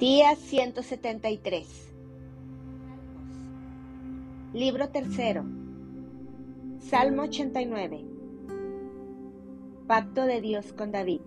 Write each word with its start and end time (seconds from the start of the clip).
Día 0.00 0.34
173. 0.34 1.92
Libro 4.54 4.88
tercero. 4.88 5.44
Salmo 6.78 7.24
89. 7.24 8.06
Pacto 9.86 10.24
de 10.24 10.40
Dios 10.40 10.72
con 10.72 10.90
David. 10.90 11.20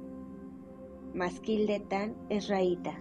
Masquil 1.13 1.67
de 1.67 1.81
Tan 1.81 2.15
Esraíta. 2.29 2.99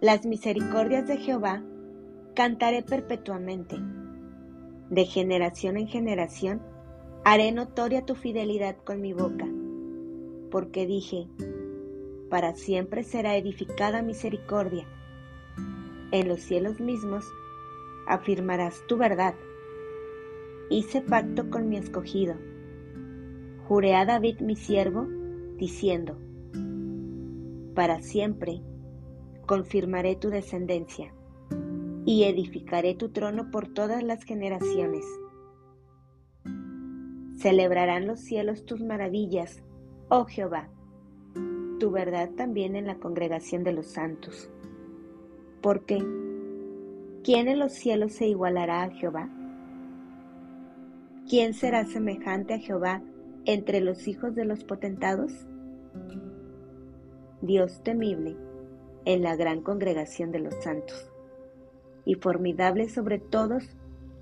Las 0.00 0.26
misericordias 0.26 1.08
de 1.08 1.16
Jehová 1.16 1.64
cantaré 2.36 2.84
perpetuamente. 2.84 3.74
De 4.90 5.06
generación 5.06 5.76
en 5.76 5.88
generación 5.88 6.62
haré 7.24 7.50
notoria 7.50 8.06
tu 8.06 8.14
fidelidad 8.14 8.76
con 8.76 9.00
mi 9.00 9.12
boca, 9.12 9.48
porque 10.52 10.86
dije, 10.86 11.26
para 12.30 12.54
siempre 12.54 13.04
será 13.04 13.36
edificada 13.36 14.02
misericordia. 14.02 14.86
En 16.10 16.28
los 16.28 16.40
cielos 16.40 16.80
mismos 16.80 17.24
afirmarás 18.06 18.82
tu 18.86 18.96
verdad. 18.96 19.34
Hice 20.70 21.00
pacto 21.00 21.50
con 21.50 21.68
mi 21.68 21.76
escogido. 21.76 22.36
Juré 23.68 23.94
a 23.94 24.04
David 24.04 24.40
mi 24.40 24.56
siervo, 24.56 25.06
diciendo, 25.56 26.18
para 27.74 28.00
siempre 28.00 28.62
confirmaré 29.46 30.16
tu 30.16 30.30
descendencia 30.30 31.12
y 32.06 32.24
edificaré 32.24 32.94
tu 32.94 33.10
trono 33.10 33.50
por 33.50 33.68
todas 33.68 34.02
las 34.02 34.22
generaciones. 34.24 35.04
Celebrarán 37.36 38.06
los 38.06 38.20
cielos 38.20 38.64
tus 38.64 38.82
maravillas, 38.82 39.62
oh 40.08 40.24
Jehová 40.24 40.70
tu 41.78 41.90
verdad 41.90 42.30
también 42.30 42.76
en 42.76 42.86
la 42.86 42.96
congregación 42.96 43.64
de 43.64 43.72
los 43.72 43.86
santos. 43.86 44.50
Porque, 45.60 45.98
¿quién 47.22 47.48
en 47.48 47.58
los 47.58 47.72
cielos 47.72 48.12
se 48.12 48.26
igualará 48.26 48.82
a 48.82 48.90
Jehová? 48.90 49.28
¿Quién 51.28 51.54
será 51.54 51.86
semejante 51.86 52.54
a 52.54 52.58
Jehová 52.58 53.02
entre 53.46 53.80
los 53.80 54.06
hijos 54.06 54.34
de 54.34 54.44
los 54.44 54.64
potentados? 54.64 55.32
Dios 57.40 57.82
temible 57.82 58.36
en 59.04 59.22
la 59.22 59.36
gran 59.36 59.62
congregación 59.62 60.32
de 60.32 60.40
los 60.40 60.54
santos, 60.62 61.10
y 62.04 62.14
formidable 62.14 62.88
sobre 62.88 63.18
todos 63.18 63.64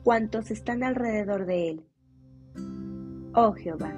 cuantos 0.02 0.50
están 0.50 0.82
alrededor 0.82 1.46
de 1.46 1.70
él. 1.70 1.84
Oh 3.34 3.52
Jehová, 3.52 3.94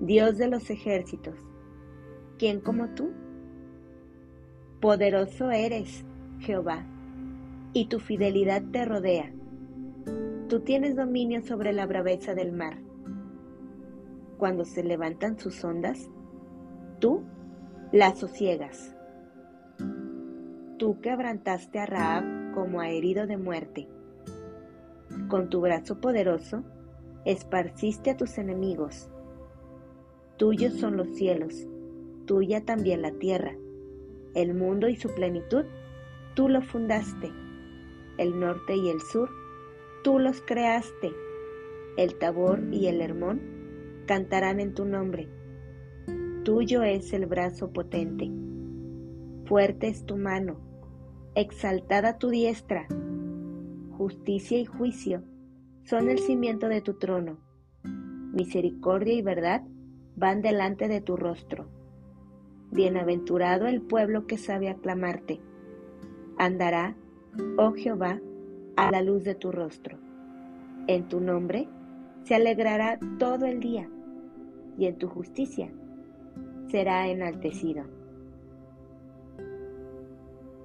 Dios 0.00 0.38
de 0.38 0.48
los 0.48 0.70
ejércitos, 0.70 1.36
¿quién 2.40 2.62
como 2.62 2.88
tú? 2.94 3.10
Poderoso 4.80 5.50
eres, 5.50 6.06
Jehová, 6.38 6.86
y 7.74 7.88
tu 7.88 8.00
fidelidad 8.00 8.62
te 8.72 8.86
rodea. 8.86 9.30
Tú 10.48 10.60
tienes 10.60 10.96
dominio 10.96 11.42
sobre 11.42 11.74
la 11.74 11.84
braveza 11.84 12.34
del 12.34 12.52
mar. 12.52 12.78
Cuando 14.38 14.64
se 14.64 14.82
levantan 14.82 15.38
sus 15.38 15.62
ondas, 15.62 16.08
tú 16.98 17.24
las 17.92 18.18
sosiegas. 18.18 18.96
Tú 20.78 20.98
quebrantaste 21.02 21.78
a 21.78 21.84
Raab 21.84 22.54
como 22.54 22.80
a 22.80 22.88
herido 22.88 23.26
de 23.26 23.36
muerte. 23.36 23.86
Con 25.28 25.50
tu 25.50 25.60
brazo 25.60 26.00
poderoso 26.00 26.64
esparciste 27.26 28.12
a 28.12 28.16
tus 28.16 28.38
enemigos. 28.38 29.10
Tuyos 30.38 30.72
son 30.80 30.96
los 30.96 31.08
cielos 31.16 31.66
tuya 32.30 32.64
también 32.64 33.02
la 33.02 33.10
tierra. 33.10 33.56
El 34.36 34.54
mundo 34.54 34.88
y 34.88 34.94
su 34.94 35.12
plenitud, 35.12 35.64
tú 36.36 36.48
lo 36.48 36.62
fundaste. 36.62 37.32
El 38.18 38.38
norte 38.38 38.76
y 38.76 38.88
el 38.88 39.00
sur, 39.00 39.28
tú 40.04 40.20
los 40.20 40.40
creaste. 40.40 41.10
El 41.96 42.14
Tabor 42.20 42.62
y 42.70 42.86
el 42.86 43.00
Hermón 43.00 43.40
cantarán 44.06 44.60
en 44.60 44.74
tu 44.74 44.84
nombre. 44.84 45.28
Tuyo 46.44 46.84
es 46.84 47.12
el 47.12 47.26
brazo 47.26 47.72
potente. 47.72 48.30
Fuerte 49.46 49.88
es 49.88 50.06
tu 50.06 50.16
mano, 50.16 50.60
exaltada 51.34 52.16
tu 52.18 52.28
diestra. 52.28 52.86
Justicia 53.98 54.56
y 54.56 54.66
juicio 54.66 55.24
son 55.82 56.08
el 56.08 56.20
cimiento 56.20 56.68
de 56.68 56.80
tu 56.80 56.94
trono. 56.94 57.40
Misericordia 58.32 59.14
y 59.14 59.22
verdad 59.22 59.64
van 60.14 60.42
delante 60.42 60.86
de 60.86 61.00
tu 61.00 61.16
rostro. 61.16 61.79
Bienaventurado 62.72 63.66
el 63.66 63.82
pueblo 63.82 64.28
que 64.28 64.38
sabe 64.38 64.68
aclamarte. 64.68 65.40
Andará, 66.38 66.94
oh 67.58 67.72
Jehová, 67.72 68.20
a 68.76 68.90
la 68.92 69.02
luz 69.02 69.24
de 69.24 69.34
tu 69.34 69.50
rostro. 69.50 69.98
En 70.86 71.08
tu 71.08 71.20
nombre 71.20 71.68
se 72.22 72.36
alegrará 72.36 72.98
todo 73.18 73.46
el 73.46 73.58
día, 73.58 73.90
y 74.78 74.86
en 74.86 74.98
tu 74.98 75.08
justicia 75.08 75.72
será 76.68 77.08
enaltecido. 77.08 77.84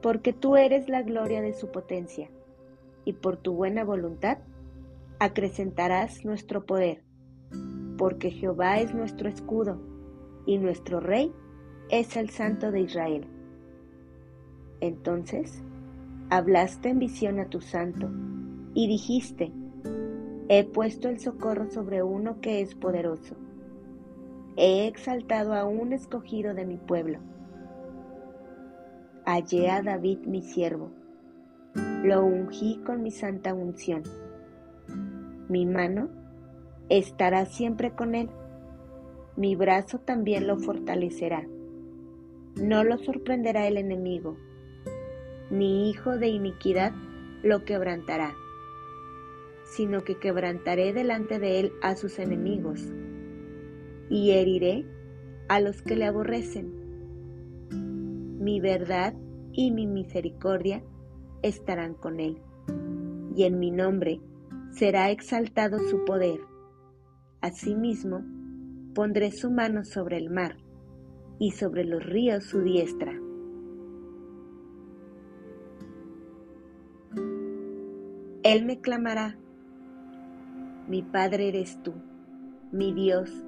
Porque 0.03 0.31
tú 0.31 0.57
eres 0.57 0.87
la 0.87 1.01
gloria 1.01 1.41
de 1.41 1.53
su 1.53 1.71
potencia, 1.71 2.29
y 3.03 3.13
por 3.13 3.37
tu 3.37 3.53
buena 3.53 3.83
voluntad 3.83 4.37
acrecentarás 5.19 6.23
nuestro 6.23 6.67
poder, 6.67 7.03
porque 7.97 8.29
Jehová 8.29 8.79
es 8.79 8.93
nuestro 8.93 9.27
escudo, 9.27 9.81
y 10.45 10.59
nuestro 10.59 10.99
rey 10.99 11.33
es 11.89 12.17
el 12.17 12.29
Santo 12.29 12.71
de 12.71 12.81
Israel. 12.81 13.27
Entonces 14.81 15.63
hablaste 16.29 16.89
en 16.89 16.99
visión 16.99 17.39
a 17.39 17.47
tu 17.47 17.61
santo 17.61 18.09
y 18.73 18.87
dijiste, 18.87 19.51
he 20.49 20.63
puesto 20.63 21.09
el 21.09 21.19
socorro 21.19 21.69
sobre 21.69 22.01
uno 22.01 22.41
que 22.41 22.61
es 22.61 22.75
poderoso. 22.75 23.35
He 24.57 24.87
exaltado 24.87 25.53
a 25.53 25.65
un 25.65 25.93
escogido 25.93 26.53
de 26.53 26.65
mi 26.65 26.77
pueblo. 26.77 27.19
Hallé 29.25 29.69
a 29.69 29.81
David 29.81 30.19
mi 30.25 30.41
siervo, 30.41 30.91
lo 32.03 32.25
ungí 32.25 32.81
con 32.85 33.03
mi 33.03 33.11
santa 33.11 33.53
unción. 33.53 34.03
Mi 35.49 35.65
mano 35.65 36.09
estará 36.89 37.45
siempre 37.45 37.91
con 37.91 38.15
él, 38.15 38.29
mi 39.35 39.55
brazo 39.55 39.99
también 39.99 40.47
lo 40.47 40.57
fortalecerá 40.57 41.45
no 42.61 42.83
lo 42.83 42.97
sorprenderá 42.97 43.67
el 43.67 43.77
enemigo, 43.77 44.37
ni 45.49 45.89
hijo 45.89 46.17
de 46.17 46.27
iniquidad 46.27 46.93
lo 47.43 47.65
quebrantará, 47.65 48.33
sino 49.65 50.03
que 50.03 50.17
quebrantaré 50.17 50.93
delante 50.93 51.37
de 51.39 51.59
él 51.59 51.73
a 51.81 51.95
sus 51.95 52.17
enemigos, 52.17 52.81
y 54.09 54.31
heriré 54.31 54.85
a 55.49 55.59
los 55.59 55.81
que 55.81 55.95
le 55.95 56.05
aborrecen. 56.05 56.71
Mi 58.39 58.61
verdad 58.61 59.13
y 59.51 59.71
mi 59.71 59.85
misericordia 59.85 60.81
estarán 61.41 61.93
con 61.93 62.19
él, 62.19 62.37
y 63.35 63.43
en 63.43 63.59
mi 63.59 63.71
nombre 63.71 64.21
será 64.71 65.11
exaltado 65.11 65.79
su 65.79 66.05
poder. 66.05 66.39
Asimismo, 67.41 68.23
pondré 68.93 69.31
su 69.31 69.51
mano 69.51 69.83
sobre 69.83 70.17
el 70.17 70.29
mar 70.29 70.64
y 71.39 71.51
sobre 71.51 71.83
los 71.83 72.05
ríos 72.05 72.45
su 72.45 72.61
diestra. 72.61 73.13
Él 78.43 78.65
me 78.65 78.79
clamará, 78.79 79.37
mi 80.87 81.01
Padre 81.01 81.47
eres 81.47 81.81
tú, 81.81 81.93
mi 82.71 82.93
Dios 82.93 83.43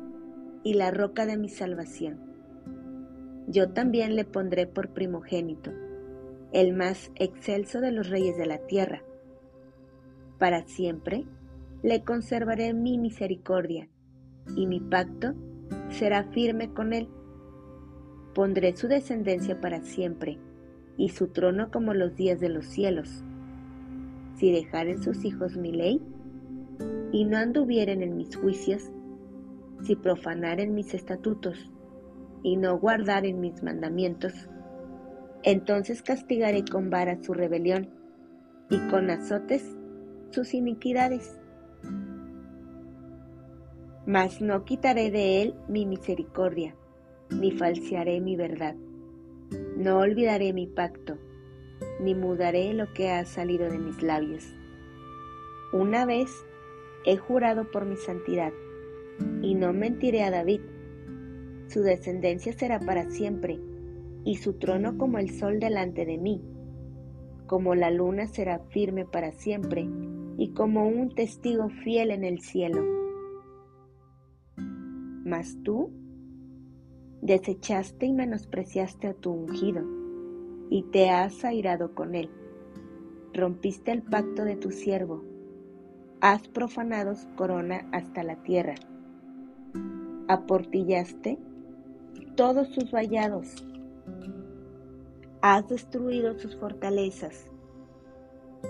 y 0.63 0.73
la 0.73 0.91
roca 0.91 1.25
de 1.25 1.37
mi 1.37 1.49
salvación. 1.49 2.19
Yo 3.47 3.69
también 3.69 4.15
le 4.15 4.25
pondré 4.25 4.65
por 4.65 4.89
primogénito, 4.89 5.71
el 6.51 6.73
más 6.73 7.11
excelso 7.15 7.79
de 7.79 7.91
los 7.91 8.09
reyes 8.09 8.37
de 8.37 8.47
la 8.47 8.57
tierra. 8.65 9.03
Para 10.39 10.65
siempre 10.65 11.25
le 11.83 12.03
conservaré 12.03 12.73
mi 12.73 12.97
misericordia, 12.97 13.87
y 14.55 14.65
mi 14.65 14.79
pacto 14.79 15.35
será 15.89 16.23
firme 16.31 16.73
con 16.73 16.93
él 16.93 17.07
Pondré 18.37 18.77
su 18.77 18.87
descendencia 18.87 19.59
para 19.59 19.81
siempre, 19.81 20.37
y 20.95 21.09
su 21.09 21.29
trono 21.29 21.71
como 21.71 21.95
los 21.95 22.15
días 22.15 22.39
de 22.39 22.49
los 22.49 22.67
cielos. 22.67 23.23
Si 24.35 24.51
dejaren 24.51 25.01
sus 25.01 25.25
hijos 25.25 25.57
mi 25.57 25.71
ley, 25.71 25.99
y 27.11 27.25
no 27.25 27.37
anduvieren 27.37 28.03
en 28.03 28.15
mis 28.15 28.35
juicios, 28.35 28.91
si 29.81 29.95
profanaren 29.95 30.75
mis 30.75 30.93
estatutos, 30.93 31.71
y 32.43 32.57
no 32.57 32.77
guardaren 32.77 33.39
mis 33.39 33.63
mandamientos, 33.63 34.33
entonces 35.41 36.03
castigaré 36.03 36.63
con 36.63 36.91
vara 36.91 37.17
su 37.23 37.33
rebelión, 37.33 37.89
y 38.69 38.77
con 38.91 39.09
azotes 39.09 39.65
sus 40.29 40.53
iniquidades. 40.53 41.39
Mas 44.05 44.41
no 44.41 44.63
quitaré 44.63 45.09
de 45.09 45.41
él 45.41 45.55
mi 45.67 45.87
misericordia 45.87 46.75
ni 47.31 47.51
falsearé 47.51 48.19
mi 48.21 48.35
verdad. 48.35 48.75
No 49.77 49.99
olvidaré 49.99 50.53
mi 50.53 50.67
pacto, 50.67 51.17
ni 51.99 52.15
mudaré 52.15 52.73
lo 52.73 52.93
que 52.93 53.09
ha 53.09 53.25
salido 53.25 53.69
de 53.69 53.79
mis 53.79 54.01
labios. 54.01 54.53
Una 55.73 56.05
vez 56.05 56.29
he 57.05 57.17
jurado 57.17 57.69
por 57.71 57.85
mi 57.85 57.95
santidad, 57.95 58.51
y 59.41 59.55
no 59.55 59.73
mentiré 59.73 60.23
a 60.23 60.31
David. 60.31 60.61
Su 61.67 61.81
descendencia 61.81 62.53
será 62.53 62.79
para 62.79 63.09
siempre, 63.09 63.59
y 64.23 64.35
su 64.35 64.53
trono 64.53 64.97
como 64.97 65.19
el 65.19 65.29
sol 65.29 65.59
delante 65.59 66.05
de 66.05 66.17
mí. 66.17 66.41
Como 67.45 67.75
la 67.75 67.91
luna 67.91 68.27
será 68.27 68.59
firme 68.59 69.05
para 69.05 69.31
siempre, 69.31 69.87
y 70.37 70.49
como 70.49 70.87
un 70.87 71.15
testigo 71.15 71.69
fiel 71.69 72.11
en 72.11 72.23
el 72.23 72.41
cielo. 72.41 72.83
Mas 75.23 75.57
tú 75.63 75.91
desechaste 77.21 78.05
y 78.05 78.13
menospreciaste 78.13 79.07
a 79.07 79.13
tu 79.13 79.31
ungido, 79.31 79.83
y 80.69 80.83
te 80.83 81.09
has 81.09 81.43
airado 81.43 81.95
con 81.95 82.15
él. 82.15 82.29
Rompiste 83.33 83.91
el 83.91 84.03
pacto 84.03 84.43
de 84.43 84.55
tu 84.55 84.71
siervo, 84.71 85.23
has 86.21 86.47
profanado 86.47 87.15
su 87.15 87.29
corona 87.35 87.87
hasta 87.91 88.23
la 88.23 88.35
tierra. 88.43 88.75
Aportillaste 90.27 91.37
todos 92.35 92.67
sus 92.69 92.91
vallados, 92.91 93.65
has 95.41 95.67
destruido 95.67 96.37
sus 96.37 96.55
fortalezas, 96.57 97.45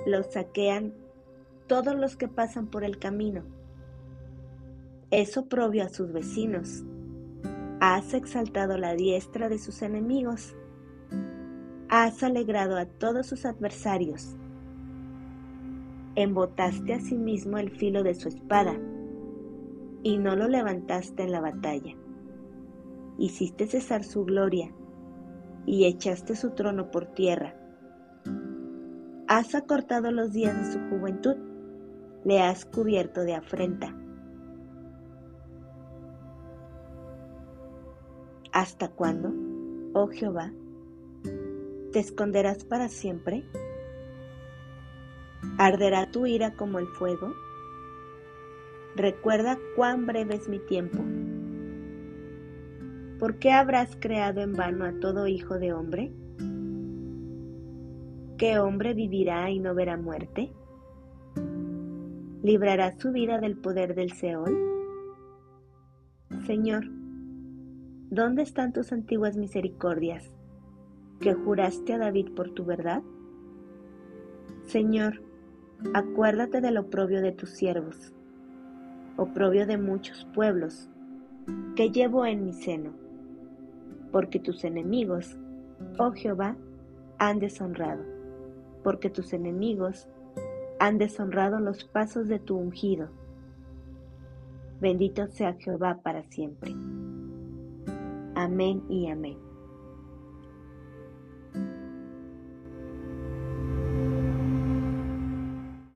los 0.05 0.27
saquean 0.27 0.93
todos 1.67 1.95
los 1.95 2.15
que 2.15 2.27
pasan 2.27 2.67
por 2.67 2.83
el 2.83 2.99
camino. 2.99 3.43
Es 5.09 5.37
oprobio 5.37 5.83
a 5.83 5.89
sus 5.89 6.11
vecinos 6.11 6.83
Has 7.79 8.15
exaltado 8.15 8.75
la 8.79 8.95
diestra 8.95 9.49
de 9.49 9.59
sus 9.59 9.83
enemigos. 9.83 10.55
Has 11.89 12.23
alegrado 12.23 12.75
a 12.75 12.87
todos 12.87 13.27
sus 13.27 13.45
adversarios. 13.45 14.35
Embotaste 16.15 16.95
a 16.95 16.99
sí 16.99 17.15
mismo 17.19 17.59
el 17.59 17.69
filo 17.69 18.01
de 18.01 18.15
su 18.15 18.29
espada 18.29 18.73
y 20.01 20.17
no 20.17 20.35
lo 20.35 20.47
levantaste 20.47 21.21
en 21.21 21.31
la 21.31 21.39
batalla. 21.39 21.95
Hiciste 23.19 23.67
cesar 23.67 24.03
su 24.03 24.25
gloria 24.25 24.73
y 25.67 25.85
echaste 25.85 26.35
su 26.35 26.55
trono 26.55 26.89
por 26.89 27.05
tierra. 27.13 27.55
Has 29.27 29.53
acortado 29.53 30.11
los 30.11 30.33
días 30.33 30.57
de 30.57 30.73
su 30.73 30.79
juventud, 30.89 31.35
le 32.25 32.41
has 32.41 32.65
cubierto 32.65 33.21
de 33.21 33.35
afrenta 33.35 33.95
¿Hasta 38.57 38.87
cuándo, 38.87 39.31
oh 39.93 40.07
Jehová? 40.07 40.51
¿Te 41.91 41.99
esconderás 41.99 42.65
para 42.65 42.89
siempre? 42.89 43.45
¿Arderá 45.59 46.09
tu 46.09 46.25
ira 46.25 46.55
como 46.55 46.79
el 46.79 46.87
fuego? 46.87 47.35
Recuerda 48.95 49.59
cuán 49.75 50.07
breve 50.07 50.33
es 50.33 50.49
mi 50.49 50.57
tiempo. 50.57 51.03
¿Por 53.19 53.37
qué 53.37 53.51
habrás 53.51 53.95
creado 53.95 54.41
en 54.41 54.53
vano 54.53 54.85
a 54.85 54.99
todo 54.99 55.27
hijo 55.27 55.59
de 55.59 55.73
hombre? 55.73 56.11
¿Qué 58.39 58.57
hombre 58.57 58.95
vivirá 58.95 59.51
y 59.51 59.59
no 59.59 59.75
verá 59.75 59.97
muerte? 59.97 60.51
¿Librará 62.41 62.97
su 62.97 63.11
vida 63.11 63.39
del 63.39 63.55
poder 63.55 63.93
del 63.93 64.13
Seol? 64.13 64.57
Señor, 66.47 66.85
¿Dónde 68.09 68.41
están 68.41 68.71
tus 68.71 68.93
antiguas 68.93 69.35
misericordias 69.35 70.23
que 71.19 71.33
juraste 71.33 71.91
a 71.91 71.97
David 71.97 72.31
por 72.35 72.51
tu 72.51 72.63
verdad? 72.63 73.03
Señor, 74.63 75.21
acuérdate 75.93 76.61
del 76.61 76.77
oprobio 76.77 77.21
de 77.21 77.33
tus 77.33 77.49
siervos, 77.49 78.13
oprobio 79.17 79.67
de 79.67 79.77
muchos 79.77 80.25
pueblos 80.33 80.89
que 81.75 81.91
llevo 81.91 82.25
en 82.25 82.45
mi 82.45 82.53
seno, 82.53 82.93
porque 84.13 84.39
tus 84.39 84.63
enemigos, 84.63 85.37
oh 85.99 86.13
Jehová, 86.13 86.55
han 87.19 87.39
deshonrado, 87.39 88.05
porque 88.85 89.09
tus 89.09 89.33
enemigos 89.33 90.07
han 90.79 90.97
deshonrado 90.97 91.59
los 91.59 91.83
pasos 91.83 92.29
de 92.29 92.39
tu 92.39 92.55
ungido. 92.55 93.09
Bendito 94.79 95.27
sea 95.27 95.55
Jehová 95.55 95.99
para 96.01 96.23
siempre. 96.23 96.73
Amén 98.37 98.83
y 98.87 99.07
amén. 99.07 99.46